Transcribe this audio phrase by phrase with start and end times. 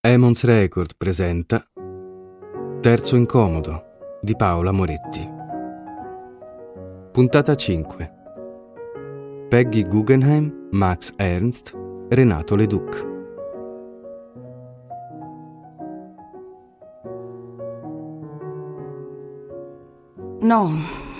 [0.00, 1.60] Emons Record presenta
[2.80, 5.28] Terzo incomodo di Paola Moretti.
[7.10, 8.14] Puntata 5.
[9.48, 11.76] Peggy Guggenheim, Max Ernst,
[12.10, 13.06] Renato Leduc.
[20.42, 20.70] No,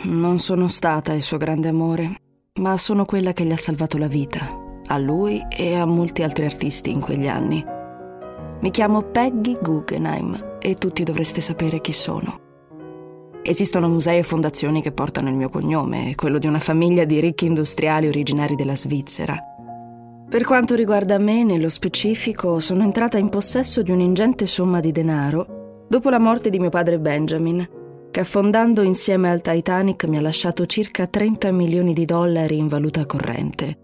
[0.05, 2.21] non sono stata il suo grande amore,
[2.61, 4.47] ma sono quella che gli ha salvato la vita,
[4.87, 7.77] a lui e a molti altri artisti in quegli anni.
[8.61, 12.41] Mi chiamo Peggy Guggenheim e tutti dovreste sapere chi sono.
[13.41, 17.47] Esistono musei e fondazioni che portano il mio cognome, quello di una famiglia di ricchi
[17.47, 19.41] industriali originari della Svizzera.
[20.29, 25.85] Per quanto riguarda me, nello specifico, sono entrata in possesso di un'ingente somma di denaro
[25.89, 27.65] dopo la morte di mio padre Benjamin,
[28.11, 33.07] che affondando insieme al Titanic mi ha lasciato circa 30 milioni di dollari in valuta
[33.07, 33.79] corrente.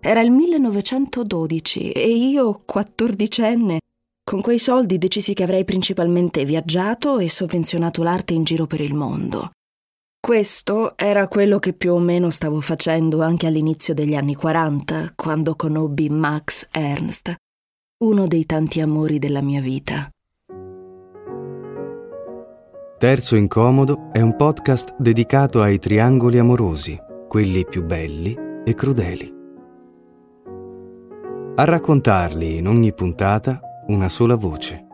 [0.00, 3.80] Era il 1912 e io, quattordicenne,
[4.24, 8.94] con quei soldi decisi che avrei principalmente viaggiato e sovvenzionato l'arte in giro per il
[8.94, 9.50] mondo.
[10.18, 15.54] Questo era quello che più o meno stavo facendo anche all'inizio degli anni 40, quando
[15.54, 17.34] conobbi Max Ernst,
[18.02, 20.08] uno dei tanti amori della mia vita.
[22.96, 28.34] Terzo incomodo è un podcast dedicato ai triangoli amorosi, quelli più belli
[28.64, 29.32] e crudeli.
[31.56, 34.86] A raccontarli in ogni puntata una sola voce,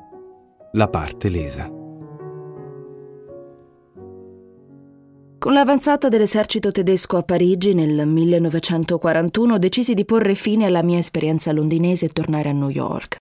[0.72, 1.70] la parte lesa.
[5.38, 11.52] Con l'avanzata dell'esercito tedesco a Parigi nel 1941 decisi di porre fine alla mia esperienza
[11.52, 13.18] londinese e tornare a New York.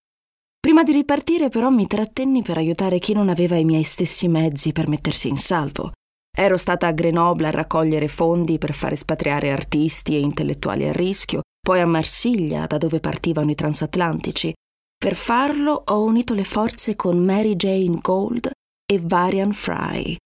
[0.60, 4.72] Prima di ripartire però mi trattenni per aiutare chi non aveva i miei stessi mezzi
[4.72, 5.92] per mettersi in salvo.
[6.36, 11.42] Ero stata a Grenoble a raccogliere fondi per far espatriare artisti e intellettuali a rischio,
[11.62, 14.52] poi a Marsiglia, da dove partivano i transatlantici.
[15.02, 18.52] Per farlo ho unito le forze con Mary Jane Gold
[18.86, 20.18] e Varian Fry.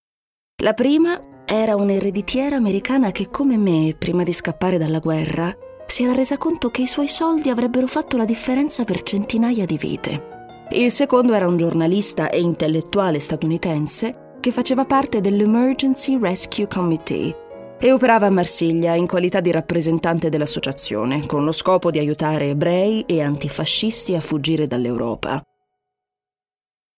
[0.63, 5.55] La prima era un'ereditiera americana che, come me, prima di scappare dalla guerra,
[5.86, 9.77] si era resa conto che i suoi soldi avrebbero fatto la differenza per centinaia di
[9.77, 10.65] vite.
[10.71, 17.42] Il secondo era un giornalista e intellettuale statunitense che faceva parte dell'Emergency Rescue Committee
[17.83, 23.02] e operava a Marsiglia in qualità di rappresentante dell'associazione, con lo scopo di aiutare ebrei
[23.02, 25.44] e antifascisti a fuggire dall'Europa.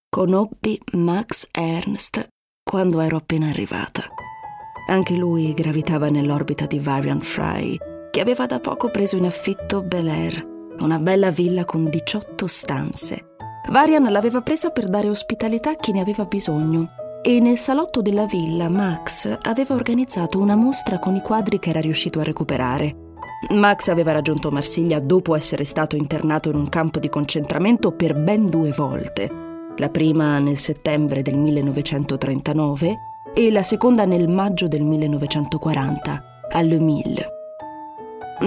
[0.07, 2.28] Conobbi Max Ernst
[2.63, 4.03] quando ero appena arrivata.
[4.88, 7.79] Anche lui gravitava nell'orbita di Varian Fry,
[8.12, 10.45] che aveva da poco preso in affitto Bel Air,
[10.81, 13.35] una bella villa con 18 stanze.
[13.72, 18.25] Varian l'aveva presa per dare ospitalità a chi ne aveva bisogno e nel salotto della
[18.25, 23.13] villa Max aveva organizzato una mostra con i quadri che era riuscito a recuperare.
[23.50, 28.47] Max aveva raggiunto Marsiglia dopo essere stato internato in un campo di concentramento per ben
[28.47, 29.28] due volte.
[29.78, 32.96] La prima nel settembre del 1939
[33.34, 37.30] e la seconda nel maggio del 1940, a Le Mille.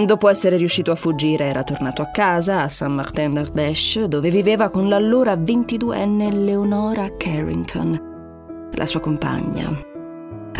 [0.05, 4.87] Dopo essere riuscito a fuggire era tornato a casa, a Saint-Martin d'Ardèche, dove viveva con
[4.87, 8.08] l'allora 22enne Leonora Carrington,
[8.73, 9.71] la sua compagna.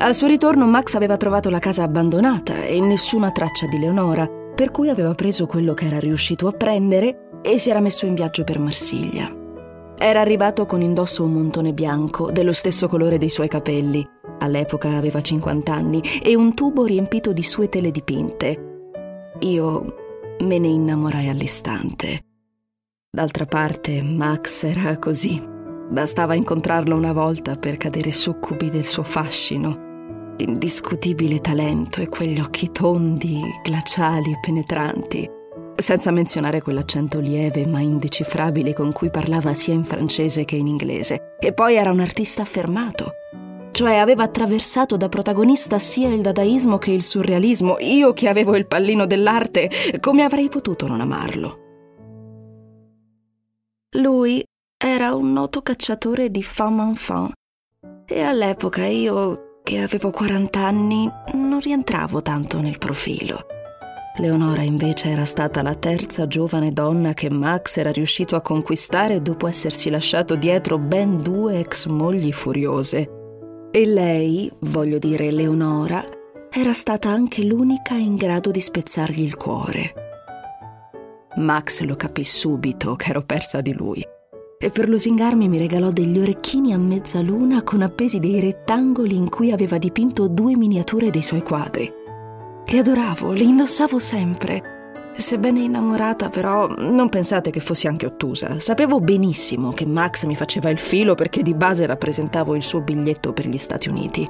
[0.01, 4.71] Al suo ritorno Max aveva trovato la casa abbandonata e nessuna traccia di Leonora, per
[4.71, 8.43] cui aveva preso quello che era riuscito a prendere e si era messo in viaggio
[8.43, 9.33] per Marsiglia.
[9.97, 14.07] Era arrivato con indosso un montone bianco, dello stesso colore dei suoi capelli.
[14.39, 18.91] All'epoca aveva 50 anni e un tubo riempito di sue tele dipinte.
[19.39, 19.95] Io
[20.39, 22.21] me ne innamorai all'istante.
[23.11, 25.57] D'altra parte, Max era così.
[25.89, 30.35] Bastava incontrarlo una volta per cadere succubi del suo fascino.
[30.37, 35.37] L'indiscutibile talento e quegli occhi tondi, glaciali e penetranti
[35.81, 41.37] senza menzionare quell'accento lieve ma indecifrabile con cui parlava sia in francese che in inglese.
[41.39, 43.13] E poi era un artista affermato,
[43.71, 47.77] cioè aveva attraversato da protagonista sia il dadaismo che il surrealismo.
[47.79, 49.69] Io che avevo il pallino dell'arte,
[49.99, 51.67] come avrei potuto non amarlo?
[53.93, 54.43] Lui
[54.81, 57.33] era un noto cacciatore di femme enfant
[58.05, 63.45] e all'epoca io, che avevo 40 anni, non rientravo tanto nel profilo.
[64.19, 69.47] Leonora invece era stata la terza giovane donna che Max era riuscito a conquistare dopo
[69.47, 73.67] essersi lasciato dietro ben due ex mogli furiose.
[73.71, 76.05] E lei, voglio dire Leonora,
[76.49, 79.93] era stata anche l'unica in grado di spezzargli il cuore.
[81.35, 84.17] Max lo capì subito che ero persa di lui
[84.61, 89.53] e per lusingarmi mi regalò degli orecchini a mezzaluna con appesi dei rettangoli in cui
[89.53, 91.89] aveva dipinto due miniature dei suoi quadri.
[92.65, 95.11] Li adoravo, li indossavo sempre.
[95.15, 98.59] Sebbene innamorata, però, non pensate che fossi anche ottusa.
[98.59, 103.31] Sapevo benissimo che Max mi faceva il filo perché di base rappresentavo il suo biglietto
[103.31, 104.29] per gli Stati Uniti.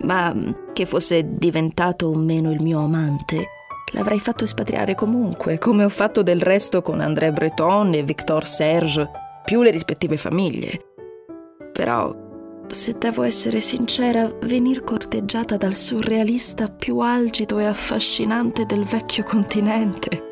[0.00, 0.34] Ma
[0.72, 3.46] che fosse diventato o meno il mio amante,
[3.92, 9.28] l'avrei fatto espatriare comunque, come ho fatto del resto con André Breton e Victor Serge,
[9.44, 10.84] più le rispettive famiglie.
[11.72, 12.14] Però,
[12.66, 20.28] se devo essere sincera, venir corteggiata dal surrealista più algido e affascinante del vecchio continente.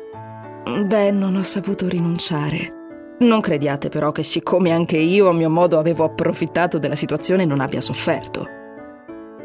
[0.85, 2.77] Beh, non ho saputo rinunciare.
[3.19, 7.59] Non crediate però che siccome anche io a mio modo avevo approfittato della situazione non
[7.59, 8.47] abbia sofferto.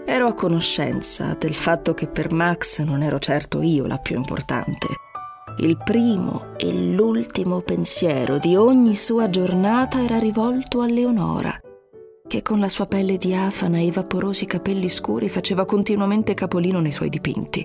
[0.06, 4.86] Ero a conoscenza del fatto che per Max non ero certo io la più importante.
[5.58, 11.56] Il primo e l'ultimo pensiero di ogni sua giornata era rivolto a Leonora,
[12.26, 16.90] che con la sua pelle diafana e i vaporosi capelli scuri faceva continuamente capolino nei
[16.90, 17.64] suoi dipinti.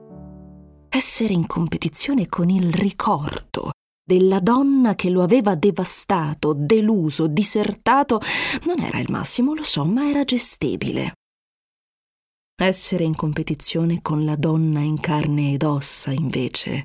[0.88, 3.72] Essere in competizione con il ricordo
[4.06, 8.22] della donna che lo aveva devastato, deluso, disertato,
[8.66, 11.14] non era il massimo, lo so, ma era gestibile.
[12.56, 16.84] Essere in competizione con la donna in carne ed ossa, invece,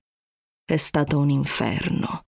[0.67, 2.23] è stato un inferno.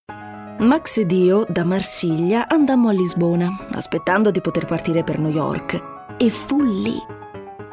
[0.58, 6.14] Max ed io, da Marsiglia, andammo a Lisbona, aspettando di poter partire per New York.
[6.18, 6.96] E fu lì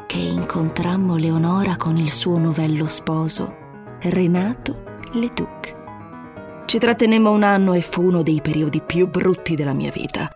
[0.06, 3.56] che incontrammo Leonora con il suo novello sposo,
[4.00, 6.62] Renato Leduc.
[6.64, 10.30] Ci trattenemmo un anno e fu uno dei periodi più brutti della mia vita.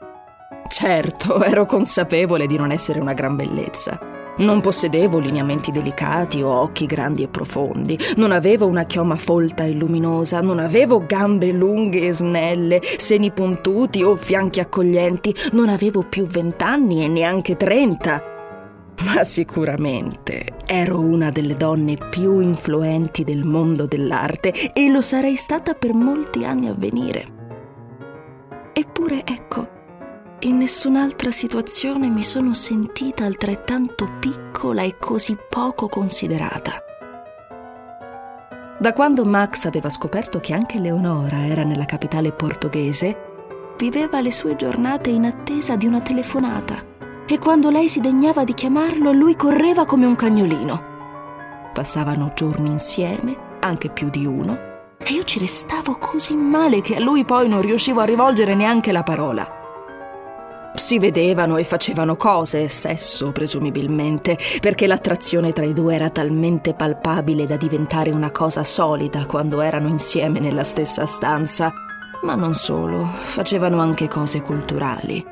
[0.68, 6.86] Certo, ero consapevole di non essere una gran bellezza non possedevo lineamenti delicati o occhi
[6.86, 12.12] grandi e profondi, non avevo una chioma folta e luminosa, non avevo gambe lunghe e
[12.12, 18.22] snelle, seni puntuti o fianchi accoglienti, non avevo più vent'anni e neanche trenta.
[19.04, 25.74] Ma sicuramente ero una delle donne più influenti del mondo dell'arte e lo sarei stata
[25.74, 27.36] per molti anni a venire.
[28.72, 29.77] Eppure ecco,
[30.40, 36.84] in nessun'altra situazione mi sono sentita altrettanto piccola e così poco considerata.
[38.78, 44.54] Da quando Max aveva scoperto che anche Leonora era nella capitale portoghese, viveva le sue
[44.54, 46.86] giornate in attesa di una telefonata
[47.26, 50.82] e quando lei si degnava di chiamarlo lui correva come un cagnolino.
[51.72, 54.56] Passavano giorni insieme, anche più di uno,
[54.98, 58.92] e io ci restavo così male che a lui poi non riuscivo a rivolgere neanche
[58.92, 59.57] la parola.
[60.78, 67.46] Si vedevano e facevano cose, sesso presumibilmente, perché l'attrazione tra i due era talmente palpabile
[67.46, 71.72] da diventare una cosa solida quando erano insieme nella stessa stanza.
[72.22, 75.22] Ma non solo, facevano anche cose culturali.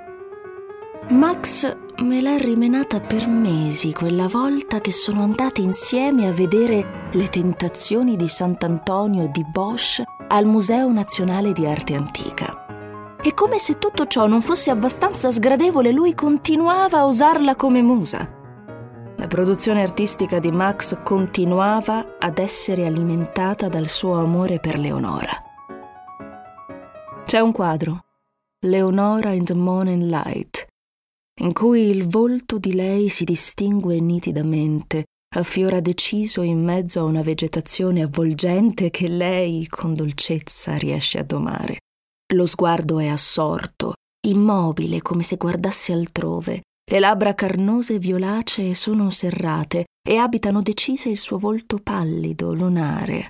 [1.11, 7.29] Max me l'ha rimenata per mesi quella volta che sono andati insieme a vedere le
[7.29, 12.66] tentazioni di Sant'Antonio di Bosch al Museo Nazionale di Arte Antica.
[13.27, 18.21] E come se tutto ciò non fosse abbastanza sgradevole, lui continuava a usarla come musa.
[19.17, 25.43] La produzione artistica di Max continuava ad essere alimentata dal suo amore per Leonora.
[27.25, 28.05] C'è un quadro,
[28.65, 30.65] Leonora in the Morning Light,
[31.41, 37.23] in cui il volto di lei si distingue nitidamente, affiora deciso in mezzo a una
[37.23, 41.79] vegetazione avvolgente che lei con dolcezza riesce a domare.
[42.35, 43.95] Lo sguardo è assorto,
[44.27, 46.63] immobile come se guardasse altrove.
[46.89, 53.29] Le labbra carnose e violacee sono serrate e abitano decise il suo volto pallido, lunare.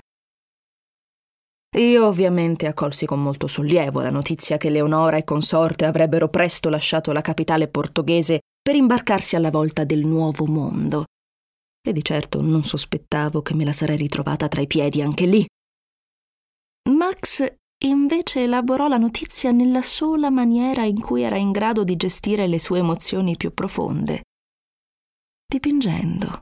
[1.77, 7.11] Io ovviamente accolsi con molto sollievo la notizia che Leonora e consorte avrebbero presto lasciato
[7.11, 11.05] la capitale portoghese per imbarcarsi alla volta del nuovo mondo.
[11.87, 15.45] E di certo non sospettavo che me la sarei ritrovata tra i piedi anche lì.
[16.89, 17.45] Max
[17.85, 22.59] invece elaborò la notizia nella sola maniera in cui era in grado di gestire le
[22.59, 24.23] sue emozioni più profonde,
[25.45, 26.39] dipingendo.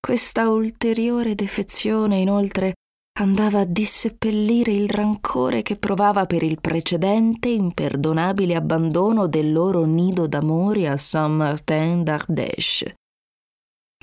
[0.00, 2.74] Questa ulteriore defezione, inoltre,
[3.20, 10.26] andava a disseppellire il rancore che provava per il precedente imperdonabile abbandono del loro nido
[10.26, 12.96] d'amore a Saint-Martin d'Ardèche.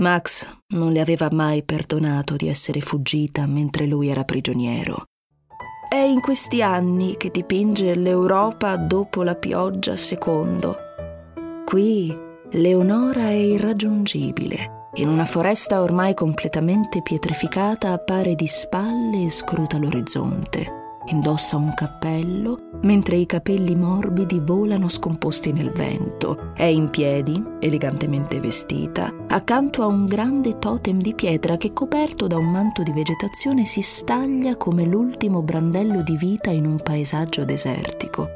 [0.02, 5.06] Max non le aveva mai perdonato di essere fuggita mentre lui era prigioniero.
[5.94, 10.78] È in questi anni che dipinge l'Europa dopo la pioggia secondo.
[11.66, 12.18] Qui
[12.52, 14.88] Leonora è irraggiungibile.
[14.94, 20.81] In una foresta ormai completamente pietrificata appare di spalle e scruta l'orizzonte.
[21.08, 26.54] Indossa un cappello, mentre i capelli morbidi volano scomposti nel vento.
[26.54, 32.38] È in piedi, elegantemente vestita, accanto a un grande totem di pietra che coperto da
[32.38, 38.30] un manto di vegetazione si staglia come l'ultimo brandello di vita in un paesaggio desertico.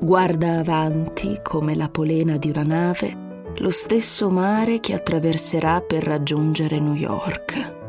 [0.00, 6.80] Guarda avanti come la polena di una nave lo stesso mare che attraverserà per raggiungere
[6.80, 7.81] New York.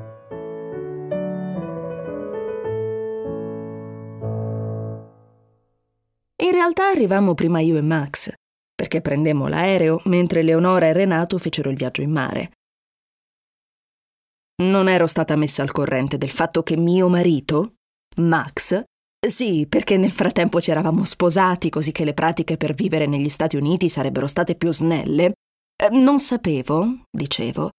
[6.64, 8.32] Realtà arrivammo prima io e Max,
[8.74, 12.52] perché prendemmo l'aereo mentre Leonora e Renato fecero il viaggio in mare.
[14.64, 17.74] Non ero stata messa al corrente del fatto che mio marito,
[18.18, 18.82] Max,
[19.26, 23.58] sì, perché nel frattempo ci eravamo sposati così che le pratiche per vivere negli Stati
[23.58, 25.34] Uniti sarebbero state più snelle,
[25.76, 27.72] eh, non sapevo, dicevo,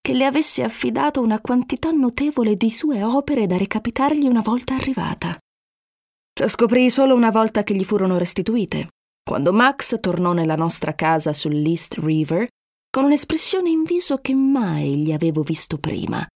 [0.00, 5.38] che le avesse affidato una quantità notevole di sue opere da recapitargli una volta arrivata.
[6.38, 8.88] Lo scoprì solo una volta che gli furono restituite,
[9.24, 12.46] quando Max tornò nella nostra casa sull'East River
[12.90, 16.26] con un'espressione in viso che mai gli avevo visto prima.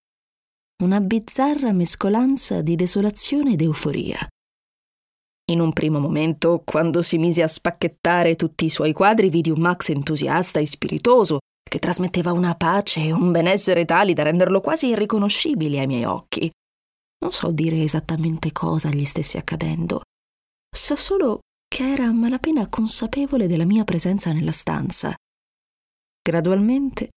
[0.81, 4.27] Una bizzarra mescolanza di desolazione ed euforia.
[5.51, 9.59] In un primo momento, quando si mise a spacchettare tutti i suoi quadri, vidi un
[9.59, 14.87] Max entusiasta e spiritoso, che trasmetteva una pace e un benessere tali da renderlo quasi
[14.87, 16.51] irriconoscibile ai miei occhi.
[17.21, 20.01] Non so dire esattamente cosa gli stesse accadendo.
[20.75, 25.15] So solo che era a malapena consapevole della mia presenza nella stanza.
[26.21, 27.09] Gradualmente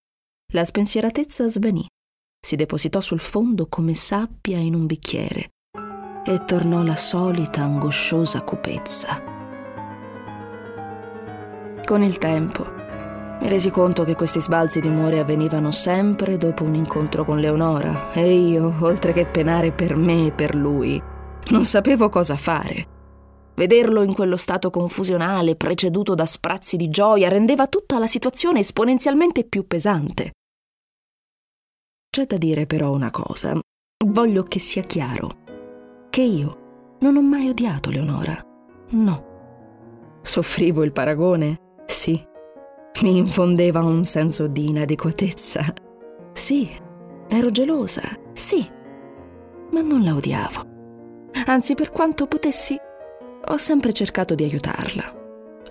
[0.52, 1.86] la spensieratezza svanì,
[2.38, 5.48] si depositò sul fondo come sabbia in un bicchiere
[6.24, 9.22] e tornò la solita angosciosa cupezza.
[11.84, 12.83] Con il tempo
[13.40, 18.12] mi resi conto che questi sbalzi di umore avvenivano sempre dopo un incontro con Leonora
[18.12, 21.02] e io, oltre che penare per me e per lui,
[21.50, 22.92] non sapevo cosa fare.
[23.54, 29.44] Vederlo in quello stato confusionale, preceduto da sprazzi di gioia, rendeva tutta la situazione esponenzialmente
[29.44, 30.32] più pesante.
[32.10, 33.58] C'è da dire però una cosa.
[34.06, 35.42] Voglio che sia chiaro
[36.10, 38.40] che io non ho mai odiato Leonora.
[38.90, 40.18] No.
[40.22, 41.58] Soffrivo il paragone?
[41.86, 42.32] Sì.
[43.02, 45.74] Mi infondeva un senso di inadeguatezza?
[46.32, 46.70] Sì.
[47.28, 48.02] Ero gelosa?
[48.32, 48.66] Sì.
[49.72, 50.72] Ma non la odiavo.
[51.46, 52.76] Anzi, per quanto potessi,
[53.46, 55.22] ho sempre cercato di aiutarla.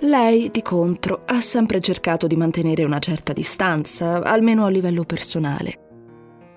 [0.01, 5.80] Lei, di contro, ha sempre cercato di mantenere una certa distanza, almeno a livello personale.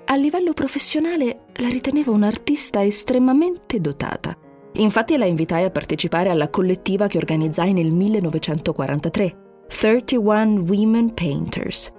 [0.07, 4.37] A livello professionale la ritenevo un'artista estremamente dotata.
[4.75, 9.45] Infatti la invitai a partecipare alla collettiva che organizzai nel 1943,
[9.79, 11.93] 31 Women Painters.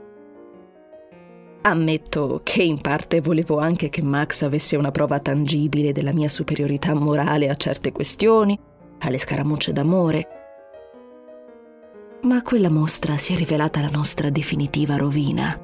[1.62, 6.96] Ammetto che in parte volevo anche che Max avesse una prova tangibile della mia superiorità
[6.96, 8.60] morale a certe questioni,
[9.02, 10.28] alle scaramucce d'amore.
[12.24, 15.62] Ma quella mostra si è rivelata la nostra definitiva rovina.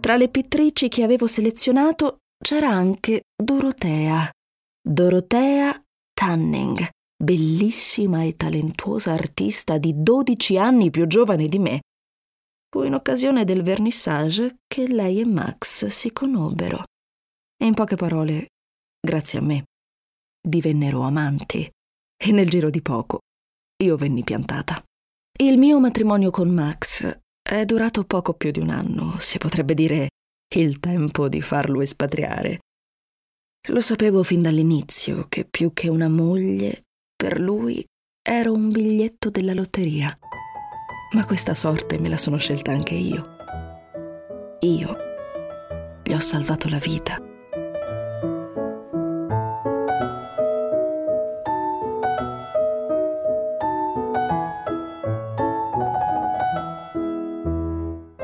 [0.00, 4.30] Tra le pittrici che avevo selezionato c'era anche Dorotea.
[4.82, 5.78] Dorotea
[6.14, 6.88] Tanning,
[7.22, 11.80] bellissima e talentuosa artista di 12 anni più giovane di me.
[12.70, 16.84] Fu in occasione del vernissage che lei e Max si conobbero.
[17.56, 18.46] E in poche parole,
[18.98, 19.64] grazie a me,
[20.40, 21.68] divennero amanti.
[22.16, 23.18] E nel giro di poco
[23.82, 24.82] io venni piantata.
[25.38, 30.08] Il mio matrimonio con Max è durato poco più di un anno, si potrebbe dire
[30.54, 32.60] il tempo di farlo espatriare.
[33.68, 36.84] Lo sapevo fin dall'inizio che più che una moglie,
[37.20, 37.84] per lui
[38.26, 40.10] ero un biglietto della lotteria.
[41.14, 43.36] Ma questa sorte me la sono scelta anche io.
[44.60, 44.96] Io
[46.02, 47.20] gli ho salvato la vita.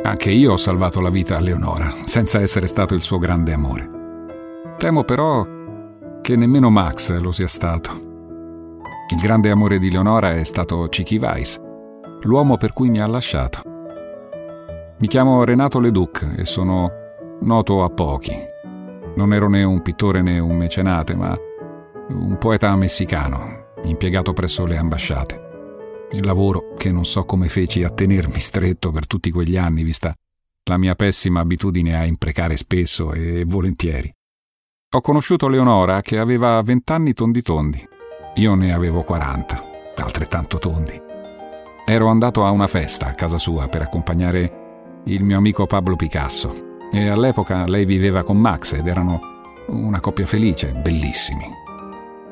[0.04, 3.90] Anche io ho salvato la vita a Leonora, senza essere stato il suo grande amore.
[4.78, 5.46] Temo però
[6.22, 8.05] che nemmeno Max lo sia stato.
[9.08, 11.60] Il grande amore di Leonora è stato Chicky Weiss,
[12.22, 13.62] l'uomo per cui mi ha lasciato.
[14.98, 16.90] Mi chiamo Renato Leduc e sono
[17.42, 18.36] noto a pochi.
[19.14, 21.38] Non ero né un pittore né un mecenate, ma
[22.08, 26.08] un poeta messicano, impiegato presso le ambasciate.
[26.10, 30.12] Il lavoro che non so come feci a tenermi stretto per tutti quegli anni, vista
[30.64, 34.12] la mia pessima abitudine a imprecare spesso e volentieri.
[34.96, 37.88] Ho conosciuto Leonora che aveva vent'anni tondi tondi.
[38.38, 39.62] Io ne avevo quaranta,
[39.96, 41.00] altrettanto tondi.
[41.86, 46.74] Ero andato a una festa a casa sua per accompagnare il mio amico Pablo Picasso
[46.92, 49.20] e all'epoca lei viveva con Max ed erano
[49.68, 51.50] una coppia felice, bellissimi.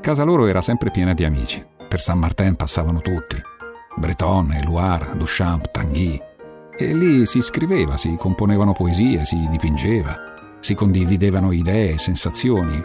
[0.03, 1.65] Casa loro era sempre piena di amici.
[1.89, 3.41] Per San Martin passavano tutti.
[3.97, 6.21] Breton, Eluard, Duchamp, Tanguy.
[6.77, 12.77] E lì si scriveva, si componevano poesie, si dipingeva, si condividevano idee e sensazioni.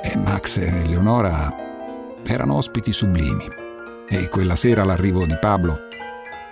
[0.00, 1.68] E Max e Leonora
[2.26, 3.46] erano ospiti sublimi.
[4.08, 5.78] E quella sera l'arrivo di Pablo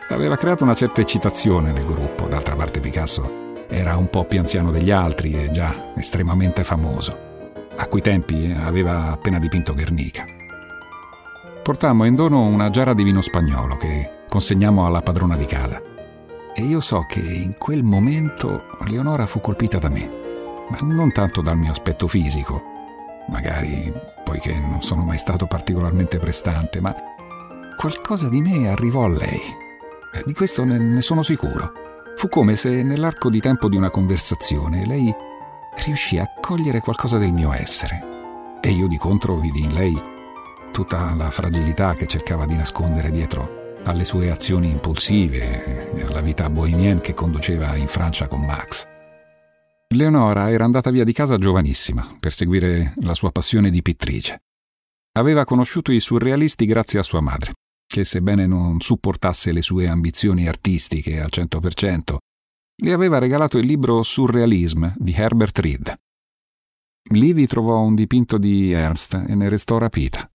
[0.09, 2.27] aveva creato una certa eccitazione nel gruppo.
[2.27, 7.27] D'altra parte Picasso era un po' più anziano degli altri e già estremamente famoso.
[7.77, 10.25] A quei tempi aveva appena dipinto Guernica.
[11.63, 15.83] Portammo in dono una giara di vino spagnolo che consegnammo alla padrona di casa.
[16.55, 20.11] E io so che in quel momento Leonora fu colpita da me,
[20.71, 22.63] ma non tanto dal mio aspetto fisico,
[23.29, 23.93] magari
[24.29, 26.95] poiché non sono mai stato particolarmente prestante, ma
[27.79, 29.41] qualcosa di me arrivò a lei.
[30.23, 31.73] Di questo ne, ne sono sicuro.
[32.15, 35.15] Fu come se nell'arco di tempo di una conversazione lei
[35.87, 39.99] riuscì a cogliere qualcosa del mio essere e io di contro vidi in lei
[40.73, 46.51] tutta la fragilità che cercava di nascondere dietro alle sue azioni impulsive e alla vita
[46.51, 48.98] bohemienne che conduceva in Francia con Max.
[49.95, 54.43] Leonora era andata via di casa giovanissima per seguire la sua passione di pittrice.
[55.13, 57.55] Aveva conosciuto i surrealisti grazie a sua madre,
[57.87, 62.17] che sebbene non supportasse le sue ambizioni artistiche al 100%,
[62.83, 65.99] le aveva regalato il libro Surrealism di Herbert Reed.
[67.13, 70.31] Lì vi trovò un dipinto di Ernst e ne restò rapita.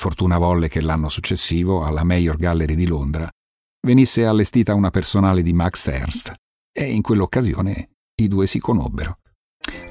[0.00, 3.28] Fortuna volle che l'anno successivo, alla Mayor Gallery di Londra,
[3.86, 6.32] venisse allestita una personale di Max Ernst
[6.72, 9.18] e in quell'occasione i due si conobbero.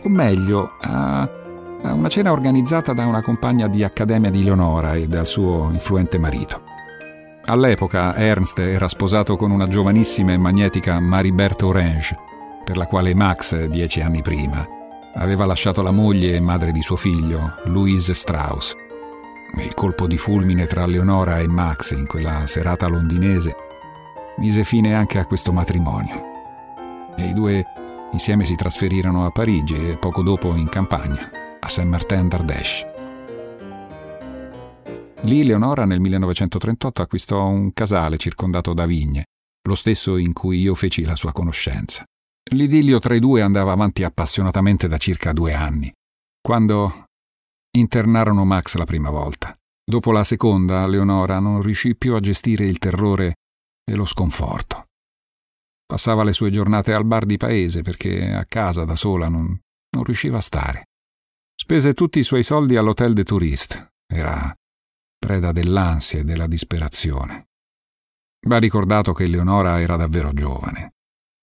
[0.03, 1.29] O meglio, a,
[1.83, 6.63] una cena organizzata da una compagna di accademia di Leonora e dal suo influente marito.
[7.45, 12.17] All'epoca Ernst era sposato con una giovanissima e magnetica Maribert Orange,
[12.65, 14.67] per la quale Max, dieci anni prima,
[15.15, 18.75] aveva lasciato la moglie e madre di suo figlio, Louise Strauss.
[19.55, 23.55] Il colpo di fulmine tra Leonora e Max in quella serata londinese
[24.37, 26.35] mise fine anche a questo matrimonio.
[27.15, 27.63] E i due
[28.11, 32.95] insieme si trasferirono a Parigi e poco dopo in campagna, a Saint-Martin d'Ardèche.
[35.21, 39.25] Lì Leonora nel 1938 acquistò un casale circondato da vigne,
[39.67, 42.03] lo stesso in cui io feci la sua conoscenza.
[42.51, 45.91] L'idillio tra i due andava avanti appassionatamente da circa due anni,
[46.39, 47.05] quando
[47.75, 49.53] internarono Max la prima volta.
[49.83, 53.35] Dopo la seconda, Leonora non riuscì più a gestire il terrore
[53.83, 54.86] e lo sconforto.
[55.87, 59.57] Passava le sue giornate al bar di paese perché a casa da sola non,
[59.91, 60.87] non riusciva a stare.
[61.55, 63.93] Spese tutti i suoi soldi all'hotel de touriste.
[64.05, 64.53] Era
[65.17, 67.47] preda dell'ansia e della disperazione.
[68.47, 70.93] Va ricordato che Leonora era davvero giovane,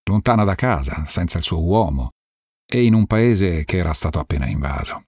[0.08, 2.10] lontana da casa, senza il suo uomo,
[2.70, 5.04] e in un paese che era stato appena invaso.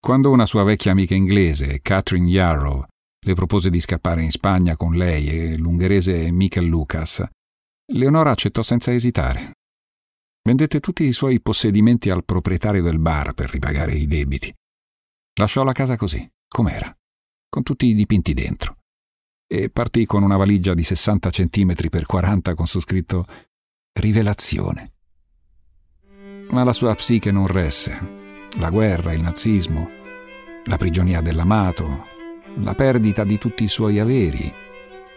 [0.00, 2.84] Quando una sua vecchia amica inglese, Catherine Yarrow,
[3.24, 7.24] le propose di scappare in Spagna con lei e l'ungherese Michael Lucas,
[7.94, 9.58] Leonora accettò senza esitare.
[10.42, 14.52] Vendette tutti i suoi possedimenti al proprietario del bar per ripagare i debiti.
[15.38, 16.94] Lasciò la casa così, com'era
[17.52, 18.78] con tutti i dipinti dentro.
[19.46, 23.26] E partì con una valigia di 60 cm per 40 con su scritto
[23.92, 24.94] Rivelazione.
[26.48, 28.48] Ma la sua psiche non resse.
[28.58, 29.90] La guerra, il nazismo,
[30.64, 32.06] la prigionia dell'amato,
[32.60, 34.50] la perdita di tutti i suoi averi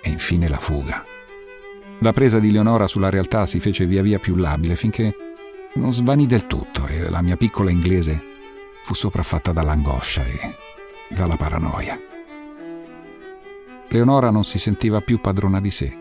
[0.04, 1.15] e infine la fuga.
[2.00, 5.16] La presa di Leonora sulla realtà si fece via via più labile finché
[5.76, 8.22] non svanì del tutto e la mia piccola inglese
[8.84, 10.56] fu sopraffatta dall'angoscia e
[11.10, 11.98] dalla paranoia.
[13.88, 15.98] Leonora non si sentiva più padrona di sé.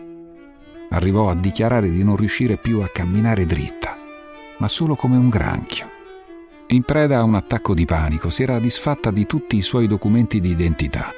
[0.89, 3.97] Arrivò a dichiarare di non riuscire più a camminare dritta,
[4.57, 5.89] ma solo come un granchio.
[6.67, 10.39] In preda a un attacco di panico, si era disfatta di tutti i suoi documenti
[10.39, 11.11] di identità.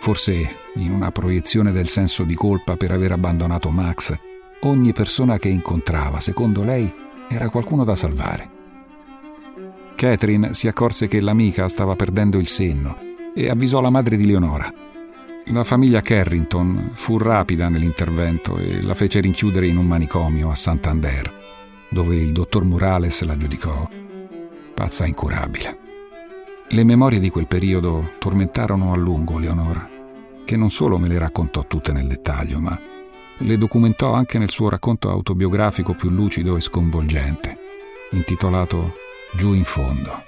[0.00, 4.16] Forse in una proiezione del senso di colpa per aver abbandonato Max,
[4.60, 6.92] ogni persona che incontrava, secondo lei,
[7.28, 8.56] era qualcuno da salvare.
[9.94, 12.98] Catherine si accorse che l'amica stava perdendo il senno
[13.34, 14.72] e avvisò la madre di Leonora.
[15.46, 21.32] La famiglia Carrington fu rapida nell'intervento e la fece rinchiudere in un manicomio a Santander,
[21.90, 23.88] dove il dottor Morales la giudicò
[24.78, 25.87] pazza incurabile.
[26.70, 29.88] Le memorie di quel periodo tormentarono a lungo Leonora,
[30.44, 32.78] che non solo me le raccontò tutte nel dettaglio, ma
[33.38, 37.56] le documentò anche nel suo racconto autobiografico più lucido e sconvolgente,
[38.10, 38.96] intitolato
[39.32, 40.24] Giù in fondo.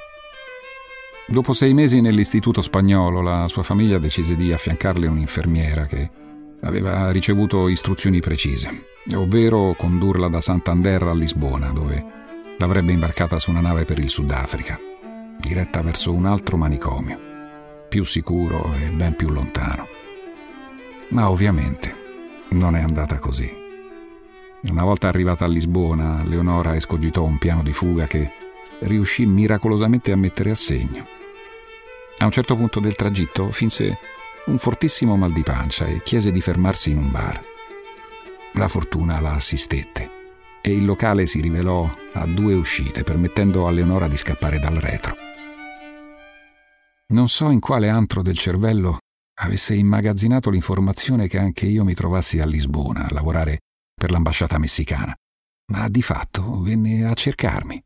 [1.27, 6.11] Dopo sei mesi nell'istituto spagnolo, la sua famiglia decise di affiancarle un'infermiera che
[6.63, 12.03] aveva ricevuto istruzioni precise, ovvero condurla da Santander a Lisbona, dove
[12.57, 14.90] l'avrebbe imbarcata su una nave per il Sudafrica.
[15.41, 17.19] Diretta verso un altro manicomio,
[17.89, 19.89] più sicuro e ben più lontano.
[21.09, 21.93] Ma ovviamente
[22.51, 23.53] non è andata così.
[24.63, 28.31] Una volta arrivata a Lisbona, Leonora escogitò un piano di fuga che
[28.81, 31.07] riuscì miracolosamente a mettere a segno.
[32.19, 33.99] A un certo punto del tragitto finse
[34.47, 37.43] un fortissimo mal di pancia e chiese di fermarsi in un bar.
[38.53, 40.19] La fortuna la assistette
[40.61, 45.17] e il locale si rivelò a due uscite, permettendo a Leonora di scappare dal retro.
[47.11, 48.99] Non so in quale antro del cervello
[49.41, 53.61] avesse immagazzinato l'informazione che anche io mi trovassi a Lisbona a lavorare
[53.93, 55.15] per l'ambasciata messicana,
[55.73, 57.83] ma di fatto venne a cercarmi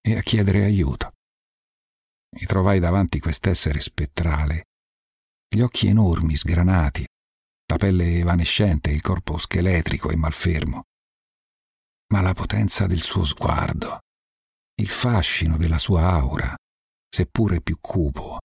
[0.00, 1.12] e a chiedere aiuto.
[2.36, 4.66] Mi trovai davanti quest'essere spettrale,
[5.52, 7.04] gli occhi enormi, sgranati,
[7.66, 10.84] la pelle evanescente, il corpo scheletrico e malfermo.
[12.12, 13.98] Ma la potenza del suo sguardo,
[14.80, 16.54] il fascino della sua aura,
[17.08, 18.38] seppure più cupo,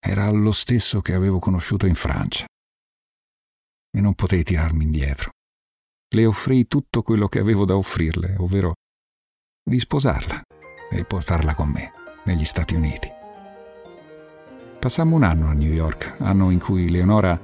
[0.00, 2.46] era lo stesso che avevo conosciuto in Francia.
[3.92, 5.30] E non potei tirarmi indietro.
[6.12, 8.74] Le offrii tutto quello che avevo da offrirle, ovvero
[9.62, 10.42] di sposarla
[10.90, 11.92] e portarla con me
[12.24, 13.08] negli Stati Uniti.
[14.80, 17.38] Passammo un anno a New York, anno in cui Leonora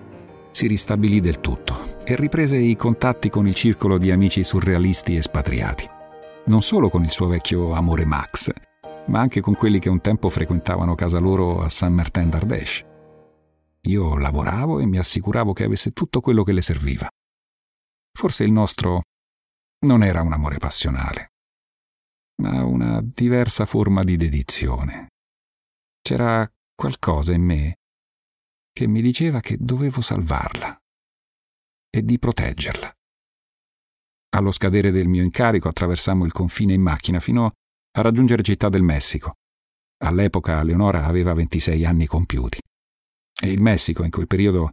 [0.51, 5.87] si ristabilì del tutto e riprese i contatti con il circolo di amici surrealisti espatriati.
[6.47, 8.51] Non solo con il suo vecchio amore Max,
[9.09, 12.95] ma anche con quelli che un tempo frequentavano casa loro a Saint Martin d'Ardèche.
[13.89, 17.09] Io lavoravo e mi assicuravo che avesse tutto quello che le serviva.
[18.13, 19.03] Forse il nostro
[19.87, 21.33] non era un amore passionale,
[22.43, 25.09] ma una diversa forma di dedizione.
[26.01, 27.77] C'era qualcosa in me
[28.73, 30.77] che mi diceva che dovevo salvarla
[31.91, 32.93] e di proteggerla.
[34.37, 37.53] Allo scadere del mio incarico attraversammo il confine in macchina fino
[37.97, 39.37] a raggiungere Città del Messico.
[40.05, 42.59] All'epoca Leonora aveva 26 anni compiuti.
[43.41, 44.73] E il Messico in quel periodo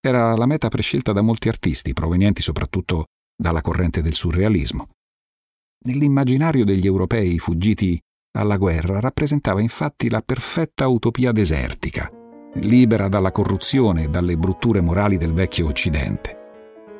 [0.00, 4.88] era la meta prescelta da molti artisti provenienti soprattutto dalla corrente del surrealismo.
[5.84, 8.00] Nell'immaginario degli europei fuggiti
[8.36, 12.10] alla guerra rappresentava infatti la perfetta utopia desertica,
[12.54, 16.34] libera dalla corruzione e dalle brutture morali del vecchio Occidente.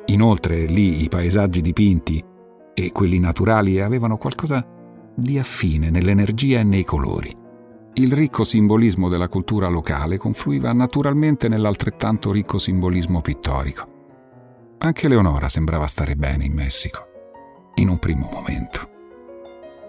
[0.07, 2.23] Inoltre lì i paesaggi dipinti
[2.73, 4.75] e quelli naturali avevano qualcosa
[5.17, 7.33] di affine nell'energia e nei colori.
[7.93, 13.95] Il ricco simbolismo della cultura locale confluiva naturalmente nell'altrettanto ricco simbolismo pittorico.
[14.77, 17.07] Anche Leonora sembrava stare bene in Messico,
[17.75, 18.89] in un primo momento.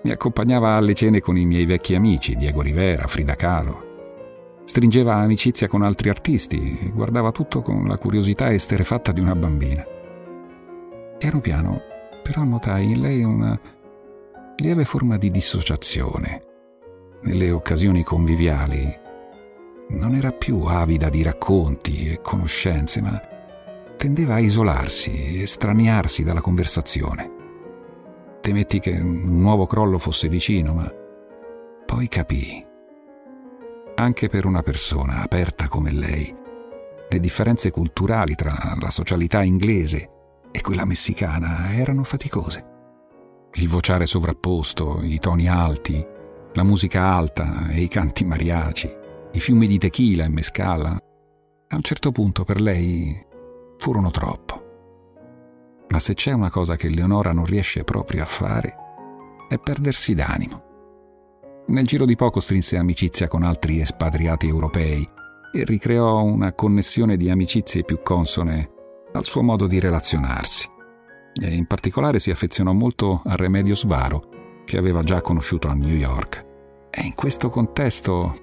[0.04, 3.88] Mi accompagnava alle cene con i miei vecchi amici, Diego Rivera, Frida Kahlo,
[4.68, 9.82] Stringeva amicizia con altri artisti e guardava tutto con la curiosità esterefatta di una bambina.
[11.16, 11.80] Piano piano,
[12.22, 13.58] però, notai in lei una
[14.60, 16.42] lieve forma di dissociazione.
[17.22, 19.06] Nelle occasioni conviviali
[19.90, 23.20] non era più avida di racconti e conoscenze, ma
[23.96, 27.36] tendeva a isolarsi e straniarsi dalla conversazione.
[28.40, 30.92] Temetti che un nuovo crollo fosse vicino, ma
[31.86, 32.66] poi capii
[33.94, 36.32] anche per una persona aperta come lei.
[37.08, 40.10] Le differenze culturali tra la socialità inglese
[40.52, 42.77] e quella messicana erano faticose.
[43.54, 46.04] Il vociare sovrapposto, i toni alti,
[46.52, 48.90] la musica alta e i canti mariaci,
[49.32, 53.26] i fiumi di tequila e mescala, a un certo punto per lei
[53.78, 54.66] furono troppo.
[55.90, 58.74] Ma se c'è una cosa che Leonora non riesce proprio a fare,
[59.48, 60.66] è perdersi d'animo.
[61.68, 65.06] Nel giro di poco strinse amicizia con altri espatriati europei
[65.52, 68.70] e ricreò una connessione di amicizie più consone
[69.12, 70.76] al suo modo di relazionarsi.
[71.40, 75.94] E in particolare si affezionò molto a Remedios Varo, che aveva già conosciuto a New
[75.94, 76.44] York.
[76.90, 78.34] E in questo contesto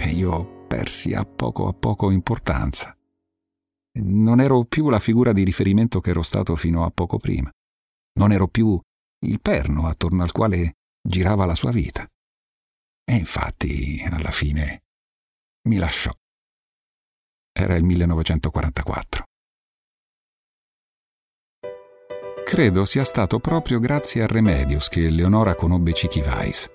[0.00, 2.96] io persi a poco a poco importanza.
[3.96, 7.50] Non ero più la figura di riferimento che ero stato fino a poco prima.
[8.18, 8.78] Non ero più
[9.26, 12.06] il perno attorno al quale girava la sua vita.
[13.04, 14.82] E infatti, alla fine,
[15.68, 16.10] mi lasciò.
[17.52, 19.23] Era il 1944.
[22.54, 26.70] Credo sia stato proprio grazie a Remedios che Leonora conobbe Chichi Weiss.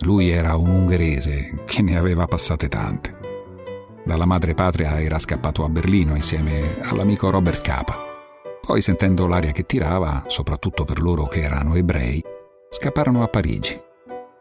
[0.00, 3.16] Lui era un ungherese che ne aveva passate tante.
[4.04, 7.96] Dalla madre patria era scappato a Berlino insieme all'amico Robert Capa.
[8.60, 12.20] Poi, sentendo l'aria che tirava, soprattutto per loro che erano ebrei,
[12.68, 13.80] scapparono a Parigi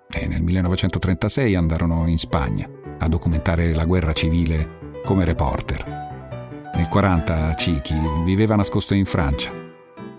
[0.10, 2.68] e nel 1936 andarono in Spagna
[2.98, 5.86] a documentare la guerra civile come reporter.
[5.86, 9.66] Nel 1940 Chiki viveva nascosto in Francia.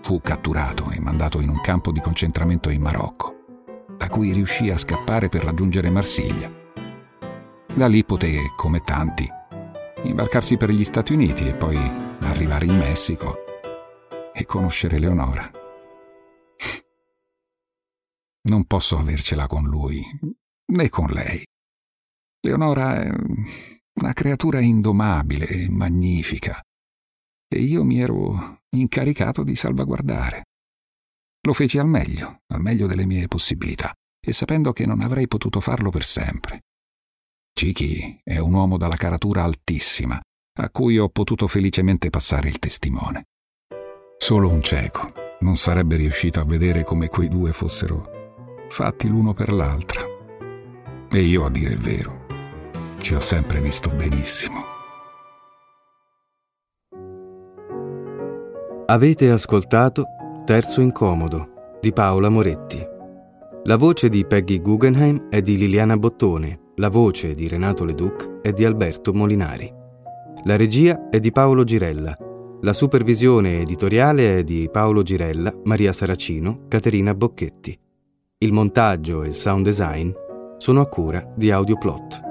[0.01, 4.77] Fu catturato e mandato in un campo di concentramento in Marocco, da cui riuscì a
[4.77, 6.51] scappare per raggiungere Marsiglia.
[7.75, 9.29] Da lì poté, come tanti,
[10.03, 11.77] imbarcarsi per gli Stati Uniti e poi
[12.21, 13.37] arrivare in Messico
[14.33, 15.51] e conoscere Leonora.
[18.41, 20.01] Non posso avercela con lui,
[20.73, 21.43] né con lei.
[22.41, 23.11] Leonora è
[23.95, 26.59] una creatura indomabile e magnifica,
[27.51, 30.43] e io mi ero incaricato di salvaguardare.
[31.41, 35.59] Lo feci al meglio, al meglio delle mie possibilità, e sapendo che non avrei potuto
[35.59, 36.61] farlo per sempre.
[37.51, 40.19] Chiki è un uomo dalla caratura altissima,
[40.59, 43.25] a cui ho potuto felicemente passare il testimone.
[44.17, 48.17] Solo un cieco non sarebbe riuscito a vedere come quei due fossero
[48.69, 50.01] fatti l'uno per l'altra.
[51.11, 52.25] E io, a dire il vero,
[52.99, 54.68] ci ho sempre visto benissimo.
[58.89, 60.03] Avete ascoltato
[60.45, 62.83] Terzo Incomodo di Paola Moretti.
[63.65, 68.51] La voce di Peggy Guggenheim è di Liliana Bottone, la voce di Renato Leduc è
[68.51, 69.71] di Alberto Molinari.
[70.43, 72.17] La regia è di Paolo Girella.
[72.61, 77.79] La supervisione editoriale è di Paolo Girella, Maria Saracino, Caterina Bocchetti.
[78.39, 80.09] Il montaggio e il sound design
[80.57, 82.21] sono a cura di Audioplot.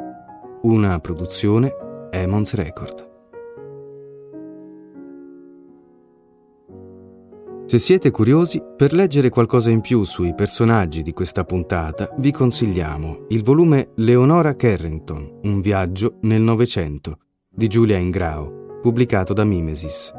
[0.63, 1.73] Una produzione
[2.11, 3.08] Emons Record.
[7.69, 13.27] Se siete curiosi, per leggere qualcosa in più sui personaggi di questa puntata, vi consigliamo
[13.29, 20.11] il volume Leonora Carrington, Un viaggio nel Novecento, di Giulia Ingrao, pubblicato da Mimesis.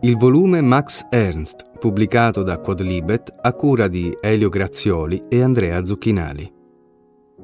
[0.00, 6.52] Il volume Max Ernst, pubblicato da Quadlibet, a cura di Elio Grazioli e Andrea Zucchinali.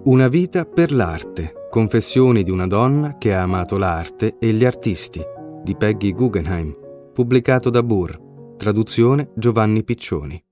[0.07, 5.23] Una vita per l'arte, confessioni di una donna che ha amato l'arte e gli artisti,
[5.63, 6.77] di Peggy Guggenheim,
[7.13, 8.24] pubblicato da Burr,
[8.65, 10.43] Traduzione Giovanni Piccioni.